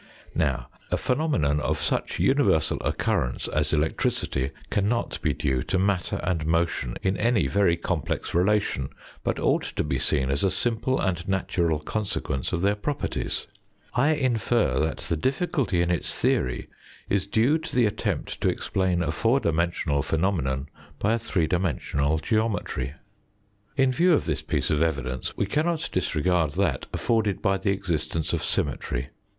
[0.33, 6.43] Now, a phenomenon of such universal occurrence as electricity cannot be due to matter and
[6.43, 8.89] motion in any very complex relation,
[9.23, 13.45] but ought to be seen as a simple and natural consequence of their properties.
[13.93, 16.67] I infer that the difficulty in its theory
[17.07, 22.17] is due to the attempt to explain a four dimensional phenomenon by a three dimensional
[22.17, 22.95] geometry.
[23.77, 28.33] In view of this piece of evidence we cannot disregard that afforded by the existence
[28.33, 29.09] of symmetry.